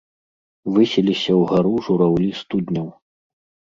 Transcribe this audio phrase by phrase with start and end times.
[0.77, 2.93] Высіліся ўгару жураўлі студняў.